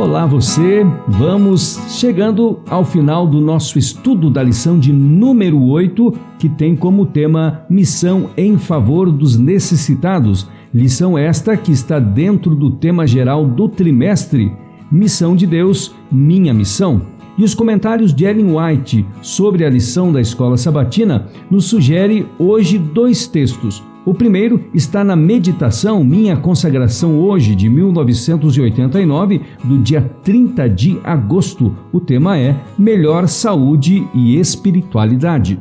[0.00, 6.48] Olá você, vamos chegando ao final do nosso estudo da lição de número 8, que
[6.48, 10.48] tem como tema Missão em favor dos necessitados.
[10.72, 14.50] Lição esta que está dentro do tema geral do trimestre,
[14.90, 17.02] Missão de Deus, minha missão.
[17.36, 22.78] E os comentários de Ellen White sobre a lição da escola sabatina nos sugere hoje
[22.78, 23.89] dois textos.
[24.10, 31.72] O primeiro está na meditação Minha Consagração Hoje, de 1989, do dia 30 de agosto.
[31.92, 35.60] O tema é Melhor Saúde e Espiritualidade.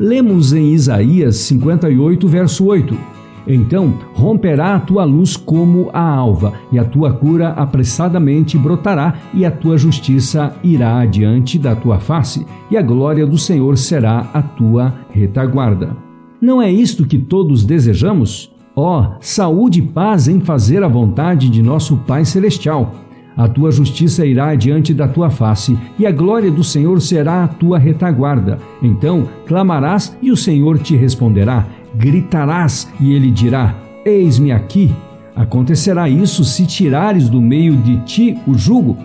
[0.00, 2.98] Lemos em Isaías 58, verso 8.
[3.46, 9.44] Então romperá a tua luz como a alva, e a tua cura apressadamente brotará, e
[9.44, 14.42] a tua justiça irá adiante da tua face, e a glória do Senhor será a
[14.42, 16.05] tua retaguarda.
[16.40, 18.52] Não é isto que todos desejamos?
[18.74, 22.94] Ó, oh, saúde e paz em fazer a vontade de nosso Pai Celestial.
[23.34, 27.48] A tua justiça irá diante da tua face, e a glória do Senhor será a
[27.48, 28.58] tua retaguarda.
[28.82, 31.66] Então clamarás, e o Senhor te responderá.
[31.94, 34.90] Gritarás, e ele dirá: Eis-me aqui.
[35.34, 38.96] Acontecerá isso se tirares do meio de ti o jugo,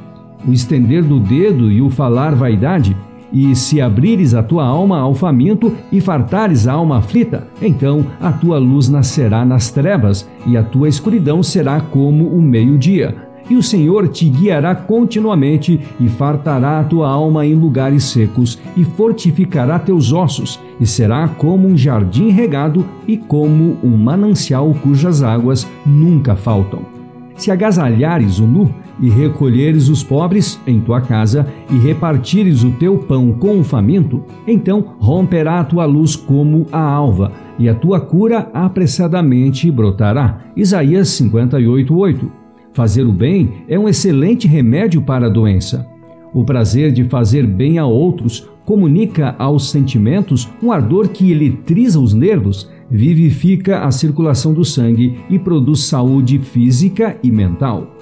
[0.48, 2.96] o estender do dedo e o falar vaidade
[3.32, 8.32] e se abrires a tua alma ao faminto e fartares a alma aflita, então a
[8.32, 13.16] tua luz nascerá nas trevas, e a tua escuridão será como o meio-dia.
[13.50, 18.84] E o Senhor te guiará continuamente, e fartará a tua alma em lugares secos, e
[18.84, 25.68] fortificará teus ossos, e será como um jardim regado e como um manancial cujas águas
[25.86, 27.01] nunca faltam.
[27.36, 32.98] Se agasalhares o nu e recolheres os pobres em tua casa e repartires o teu
[32.98, 38.00] pão com o faminto, então romperá a tua luz como a alva e a tua
[38.00, 40.40] cura apressadamente brotará.
[40.56, 42.32] Isaías 58:8.
[42.74, 45.86] Fazer o bem é um excelente remédio para a doença.
[46.34, 52.14] O prazer de fazer bem a outros comunica aos sentimentos um ardor que eletriza os
[52.14, 57.96] nervos, vivifica a circulação do sangue e produz saúde física e mental.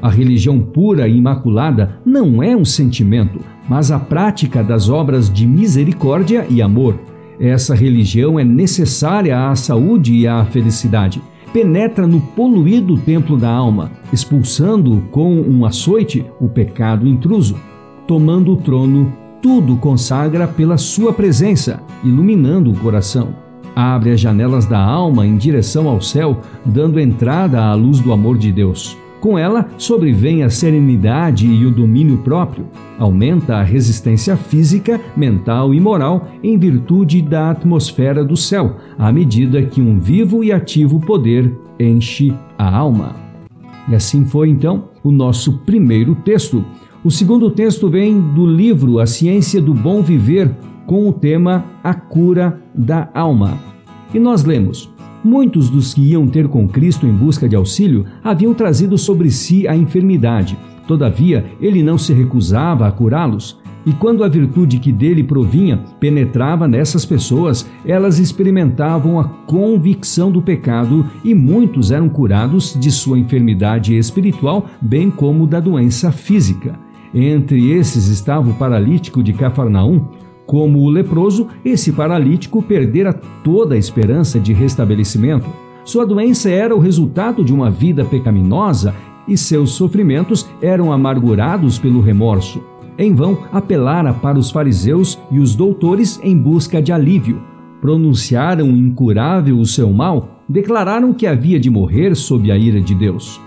[0.00, 5.46] A religião pura e imaculada não é um sentimento, mas a prática das obras de
[5.46, 6.98] misericórdia e amor.
[7.38, 11.22] Essa religião é necessária à saúde e à felicidade.
[11.52, 17.56] Penetra no poluído templo da alma, expulsando com um açoite o pecado intruso.
[18.06, 19.12] Tomando o trono,
[19.42, 23.49] tudo consagra pela sua presença, iluminando o coração.
[23.74, 28.36] Abre as janelas da alma em direção ao céu, dando entrada à luz do amor
[28.36, 28.96] de Deus.
[29.20, 32.66] Com ela, sobrevém a serenidade e o domínio próprio,
[32.98, 39.62] aumenta a resistência física, mental e moral em virtude da atmosfera do céu, à medida
[39.62, 43.14] que um vivo e ativo poder enche a alma.
[43.88, 46.64] E assim foi então o nosso primeiro texto.
[47.04, 50.50] O segundo texto vem do livro A Ciência do Bom Viver,
[50.86, 53.58] com o tema A Cura da Alma.
[54.12, 54.92] E nós lemos:
[55.22, 59.68] Muitos dos que iam ter com Cristo em busca de auxílio haviam trazido sobre si
[59.68, 60.56] a enfermidade.
[60.86, 63.60] Todavia, ele não se recusava a curá-los.
[63.84, 70.42] E quando a virtude que dele provinha penetrava nessas pessoas, elas experimentavam a convicção do
[70.42, 76.78] pecado e muitos eram curados de sua enfermidade espiritual, bem como da doença física.
[77.14, 80.08] Entre esses estava o paralítico de Cafarnaum,
[80.50, 85.48] como o leproso, esse paralítico perdera toda a esperança de restabelecimento.
[85.84, 88.92] Sua doença era o resultado de uma vida pecaminosa
[89.28, 92.60] e seus sofrimentos eram amargurados pelo remorso.
[92.98, 97.40] Em vão apelara para os fariseus e os doutores em busca de alívio.
[97.80, 103.40] Pronunciaram incurável o seu mal, declararam que havia de morrer sob a ira de Deus.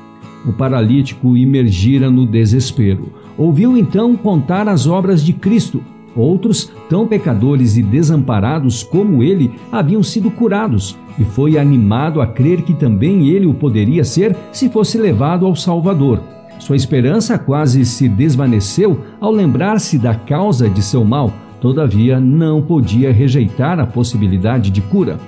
[0.48, 3.12] O paralítico imergira no desespero.
[3.38, 5.84] Ouviu então contar as obras de Cristo
[6.16, 12.62] Outros, tão pecadores e desamparados como ele, haviam sido curados, e foi animado a crer
[12.62, 16.22] que também ele o poderia ser se fosse levado ao Salvador.
[16.60, 23.12] Sua esperança quase se desvaneceu ao lembrar-se da causa de seu mal, todavia não podia
[23.12, 25.20] rejeitar a possibilidade de cura.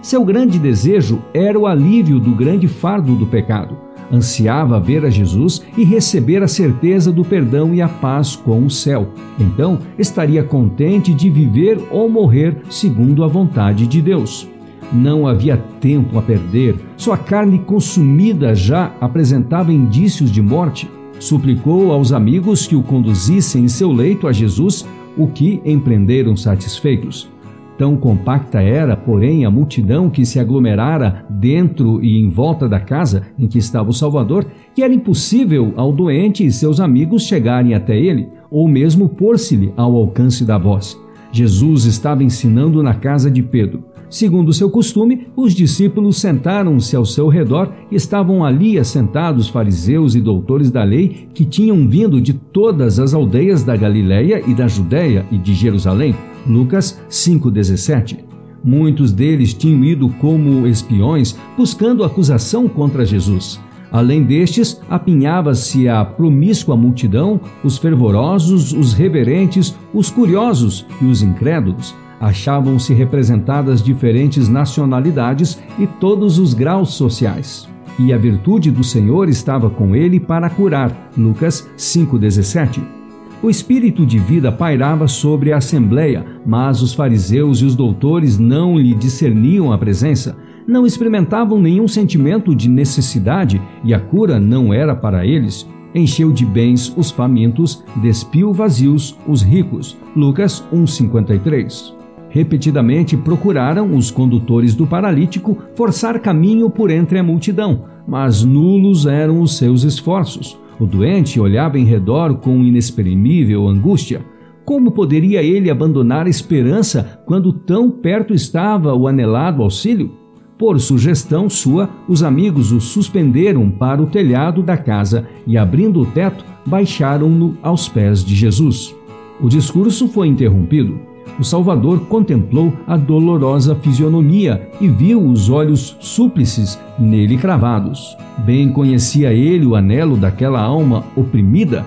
[0.00, 5.62] Seu grande desejo era o alívio do grande fardo do pecado ansiava ver a Jesus
[5.76, 9.08] e receber a certeza do perdão e a paz com o céu.
[9.40, 14.46] Então, estaria contente de viver ou morrer segundo a vontade de Deus.
[14.92, 20.88] Não havia tempo a perder, sua carne consumida já apresentava indícios de morte.
[21.18, 24.86] Suplicou aos amigos que o conduzissem em seu leito a Jesus,
[25.16, 27.30] o que empreenderam satisfeitos.
[27.78, 33.22] Tão compacta era, porém, a multidão que se aglomerara dentro e em volta da casa
[33.38, 37.98] em que estava o Salvador, que era impossível ao doente e seus amigos chegarem até
[37.98, 41.00] ele, ou mesmo pôr-se-lhe ao alcance da voz.
[41.32, 43.84] Jesus estava ensinando na casa de Pedro.
[44.10, 50.20] Segundo seu costume, os discípulos sentaram-se ao seu redor e estavam ali assentados fariseus e
[50.20, 55.24] doutores da lei que tinham vindo de todas as aldeias da Galiléia e da Judéia
[55.32, 56.14] e de Jerusalém.
[56.46, 58.18] Lucas 5,17.
[58.64, 63.60] Muitos deles tinham ido como espiões buscando acusação contra Jesus.
[63.90, 71.94] Além destes, apinhava-se a promíscua multidão, os fervorosos, os reverentes, os curiosos e os incrédulos.
[72.18, 77.68] Achavam-se representadas diferentes nacionalidades e todos os graus sociais.
[77.98, 81.10] E a virtude do Senhor estava com ele para curar.
[81.16, 83.01] Lucas 5,17.
[83.42, 88.78] O espírito de vida pairava sobre a assembleia, mas os fariseus e os doutores não
[88.78, 94.94] lhe discerniam a presença, não experimentavam nenhum sentimento de necessidade e a cura não era
[94.94, 95.68] para eles.
[95.92, 99.96] Encheu de bens os famintos, despiu vazios os ricos.
[100.14, 101.94] Lucas 1:53.
[102.30, 109.40] Repetidamente procuraram os condutores do paralítico forçar caminho por entre a multidão, mas nulos eram
[109.42, 110.61] os seus esforços.
[110.78, 114.24] O doente olhava em redor com inexprimível angústia.
[114.64, 120.12] Como poderia ele abandonar a esperança quando tão perto estava o anelado auxílio?
[120.58, 126.06] Por sugestão sua, os amigos o suspenderam para o telhado da casa e, abrindo o
[126.06, 128.94] teto, baixaram-no aos pés de Jesus.
[129.40, 131.11] O discurso foi interrompido.
[131.38, 138.16] O Salvador contemplou a dolorosa fisionomia e viu os olhos súplices nele cravados.
[138.38, 141.86] Bem conhecia ele o anelo daquela alma oprimida.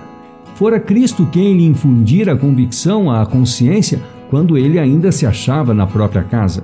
[0.56, 5.86] Fora Cristo quem lhe infundira a convicção à consciência quando ele ainda se achava na
[5.86, 6.64] própria casa.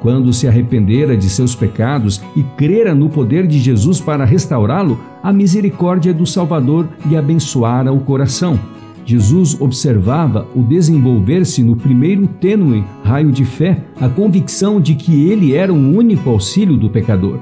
[0.00, 5.32] Quando se arrependera de seus pecados e crera no poder de Jesus para restaurá-lo, a
[5.32, 8.58] misericórdia do Salvador lhe abençoara o coração
[9.04, 15.54] Jesus observava o desenvolver-se no primeiro tênue raio de fé a convicção de que ele
[15.54, 17.38] era o único auxílio do pecador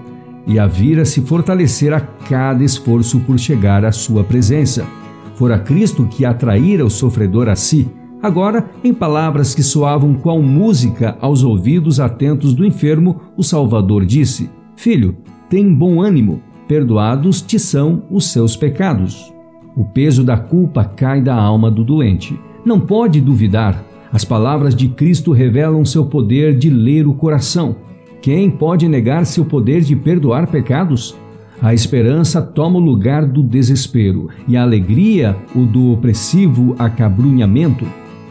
[0.47, 4.87] e a vira se fortalecer a cada esforço por chegar à sua presença.
[5.35, 7.89] Fora Cristo que atraíra o sofredor a si.
[8.23, 14.51] Agora, em palavras que soavam qual música aos ouvidos atentos do enfermo, o Salvador disse:
[14.77, 15.17] Filho,
[15.49, 19.33] tem bom ânimo, perdoados te são os seus pecados.
[19.77, 22.39] O peso da culpa cai da alma do doente.
[22.65, 23.85] Não pode duvidar.
[24.13, 27.77] As palavras de Cristo revelam seu poder de ler o coração.
[28.21, 31.17] Quem pode negar seu poder de perdoar pecados?
[31.63, 37.87] A esperança toma o lugar do desespero e a alegria o do opressivo acabrunhamento.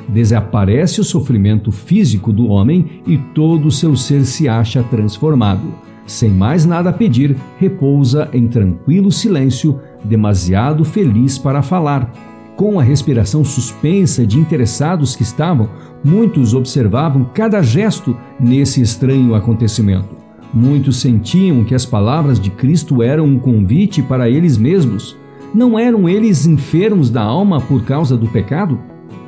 [0.07, 5.88] Desaparece o sofrimento físico do homem e todo o seu ser se acha transformado.
[6.09, 12.11] Sem mais nada a pedir, repousa em tranquilo silêncio demasiado feliz para falar.
[12.55, 15.69] Com a respiração suspensa de interessados que estavam,
[16.03, 20.17] muitos observavam cada gesto nesse estranho acontecimento.
[20.51, 25.15] Muitos sentiam que as palavras de Cristo eram um convite para eles mesmos.
[25.53, 28.79] Não eram eles enfermos da alma por causa do pecado?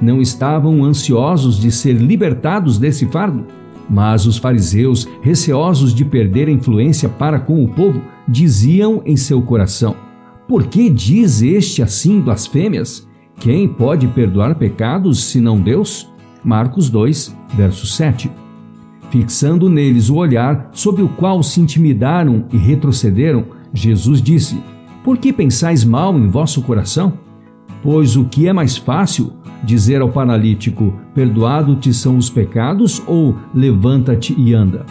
[0.02, 3.61] Não estavam ansiosos de ser libertados desse fardo?
[3.92, 9.42] Mas os fariseus, receosos de perder a influência para com o povo, diziam em seu
[9.42, 9.98] coração:
[10.48, 13.08] por que diz este assim blasfêmias?
[13.40, 16.10] Quem pode perdoar pecados senão Deus?
[16.44, 18.32] Marcos 2, verso 7.
[19.10, 24.58] Fixando neles o olhar sob o qual se intimidaram e retrocederam, Jesus disse:
[25.04, 27.14] Por que pensais mal em vosso coração?
[27.84, 29.34] Pois o que é mais fácil,
[29.64, 34.86] dizer ao paralítico: Perdoado-te são os pecados, ou levanta-te e anda?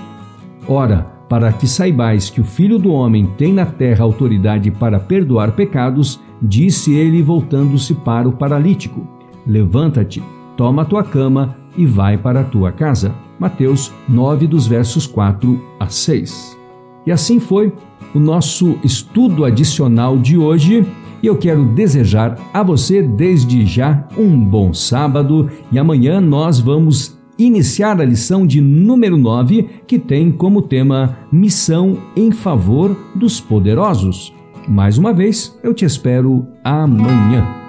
[0.69, 5.53] Ora, para que saibais que o Filho do Homem tem na terra autoridade para perdoar
[5.53, 9.07] pecados, disse ele voltando-se para o paralítico:
[9.47, 10.23] Levanta-te,
[10.57, 13.15] toma a tua cama e vai para a tua casa.
[13.39, 16.59] Mateus 9, dos versos 4 a 6.
[17.07, 17.73] E assim foi
[18.15, 20.85] o nosso estudo adicional de hoje.
[21.23, 27.19] E eu quero desejar a você desde já um bom sábado e amanhã nós vamos
[27.39, 34.33] iniciar a lição de número 9, que tem como tema Missão em favor dos poderosos.
[34.69, 37.60] Mais uma vez, eu te espero amanhã.